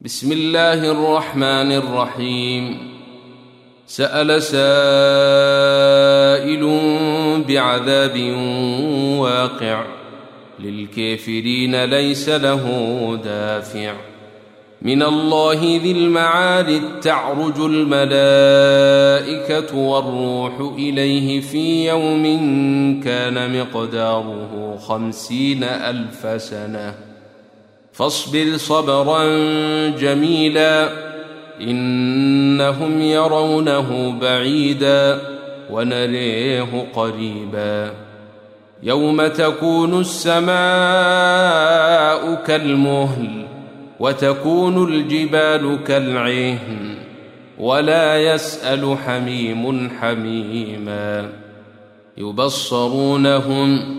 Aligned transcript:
بسم 0.00 0.32
الله 0.32 0.90
الرحمن 0.90 1.72
الرحيم. 1.72 2.78
سأل 3.86 4.42
سائل 4.42 4.62
بعذاب 7.48 8.20
واقع. 9.18 9.84
للكافرين 10.60 11.84
ليس 11.84 12.28
له 12.28 12.64
دافع. 13.24 13.94
من 14.82 15.02
الله 15.02 15.80
ذي 15.82 15.92
المعارج 15.92 17.00
تعرج 17.02 17.60
الملائكة 17.60 18.18
والروح 19.76 20.74
إليه 20.78 21.40
في 21.40 21.88
يوم 21.88 22.24
كان 23.04 23.60
مقداره 23.60 24.76
خمسين 24.88 25.64
ألف 25.64 26.42
سنة. 26.42 26.94
فاصبر 27.98 28.56
صبرا 28.56 29.24
جميلا 29.88 30.88
إنهم 31.60 33.00
يرونه 33.00 34.18
بعيدا 34.20 35.20
ونريه 35.70 36.86
قريبا 36.94 37.92
يوم 38.82 39.26
تكون 39.26 40.00
السماء 40.00 40.54
كالمهل 42.46 43.46
وتكون 44.00 44.88
الجبال 44.88 45.78
كالعهن 45.86 46.94
ولا 47.58 48.34
يسأل 48.34 48.96
حميم 49.06 49.90
حميما 50.00 51.28
يبصرونهم 52.18 53.98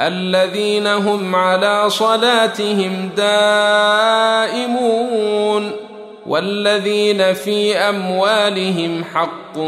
الذين 0.00 0.86
هم 0.86 1.34
على 1.34 1.90
صلاتهم 1.90 3.10
دائمون 3.16 4.58
والذين 6.26 7.32
في 7.32 7.76
أموالهم 7.76 9.04
حق 9.14 9.58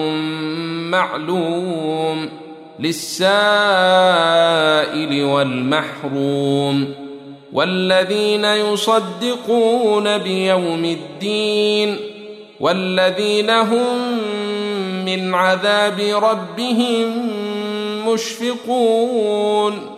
معلوم 0.90 2.28
للسائل 2.80 3.24
والمحروم 5.24 6.94
والذين 7.52 8.44
يصدقون 8.44 10.18
بيوم 10.18 10.84
الدين 10.84 11.96
والذين 12.60 13.50
هم 13.50 14.18
من 15.04 15.34
عذاب 15.34 16.00
ربهم 16.00 17.30
مشفقون 18.06 19.89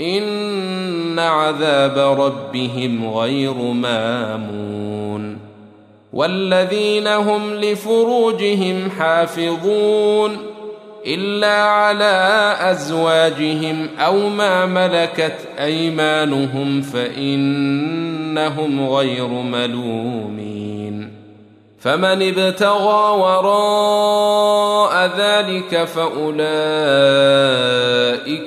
ان 0.00 1.18
عذاب 1.18 2.20
ربهم 2.20 3.10
غير 3.10 3.54
مامون 3.54 5.38
والذين 6.12 7.06
هم 7.06 7.54
لفروجهم 7.54 8.90
حافظون 8.90 10.36
الا 11.06 11.62
على 11.62 12.56
ازواجهم 12.60 13.88
أو 13.98 14.28
ما 14.28 14.66
ملكت 14.66 15.36
ايمانهم 15.58 16.82
فانهم 16.82 17.68
غير 18.88 19.28
ملومين 19.28 20.87
فمن 21.80 22.22
ابتغى 22.22 23.20
وراء 23.20 25.10
ذلك 25.18 25.84
فأولئك 25.84 26.42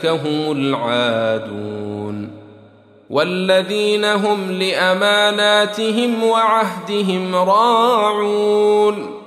هم 0.06 0.52
العادون 0.52 2.32
والذين 3.10 4.06
هم 4.06 4.52
لأماناتهم 4.52 6.24
وعهدهم 6.24 7.36
راعون 7.36 9.22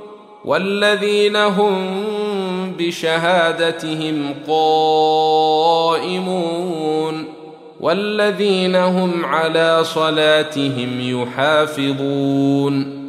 والذين 0.45 1.37
هم 1.37 2.05
بشهادتهم 2.79 4.35
قائمون 4.49 6.15
والذين 7.81 8.77
هم 8.77 9.25
على 9.25 9.85
صلاتهم 9.85 11.01
يحافظون 11.01 13.04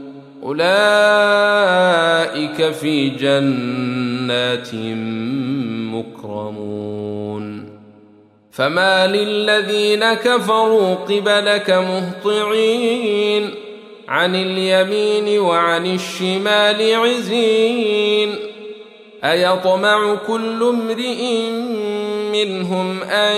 أولئك 0.45 0.65
في 2.71 3.09
جنات 3.09 4.69
مكرمون. 5.95 7.69
فما 8.51 9.07
للذين 9.07 10.13
كفروا 10.13 10.95
قبلك 10.95 11.69
مهطعين. 11.69 13.49
عن 14.07 14.35
اليمين 14.35 15.39
وعن 15.39 15.85
الشمال 15.85 16.95
عزين. 16.95 18.35
أيطمع 19.23 20.15
كل 20.27 20.63
امرئ 20.63 21.49
منهم 22.33 23.03
أن 23.03 23.37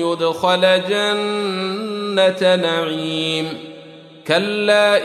يدخل 0.00 0.80
جنة 0.88 2.56
نعيم. 2.56 3.46
كلا 4.26 5.04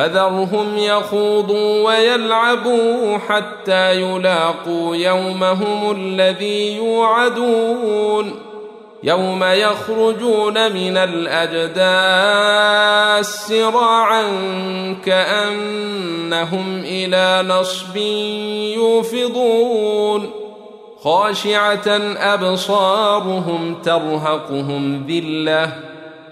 فذرهم 0.00 0.78
يخوضوا 0.78 1.86
ويلعبوا 1.86 3.18
حتى 3.18 4.00
يلاقوا 4.00 4.96
يومهم 4.96 5.96
الذي 5.96 6.76
يوعدون. 6.76 8.32
يوم 9.02 9.44
يخرجون 9.44 10.72
من 10.72 10.96
الأجداث 10.96 11.86
سراعا 13.26 14.22
كأنهم 15.04 16.82
إلى 16.84 17.44
نصب 17.48 17.96
يوفضون. 18.76 20.30
خاشعة 21.02 21.88
أبصارهم 22.16 23.74
ترهقهم 23.82 25.06
ذلة 25.08 25.72